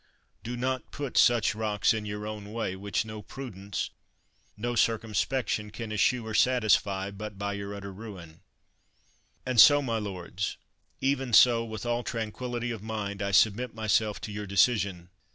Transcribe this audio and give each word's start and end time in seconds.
Do 0.41 0.57
not 0.57 0.89
put 0.89 1.15
such 1.15 1.53
rocks 1.53 1.93
in 1.93 2.07
your 2.07 2.25
own 2.25 2.51
way, 2.51 2.75
which 2.75 3.05
no 3.05 3.21
prudence, 3.21 3.91
no 4.57 4.73
circum 4.75 5.13
spection 5.13 5.71
can 5.71 5.91
eschew 5.91 6.25
or 6.25 6.33
satisfy, 6.33 7.11
but 7.11 7.37
bv 7.37 7.59
vour 7.59 7.75
utter 7.75 7.93
ruin! 7.93 8.31
J 8.31 8.39
And 9.45 9.59
so 9.61 9.79
my 9.83 9.99
lords, 9.99 10.57
even 11.01 11.33
so, 11.33 11.63
with 11.63 11.85
all 11.85 12.01
tranquillity 12.01 12.73
ot 12.73 12.81
mind, 12.81 13.21
I 13.21 13.29
submit 13.29 13.75
myself 13.75 14.19
to 14.21 14.31
your 14.31 14.47
decision. 14.47 15.09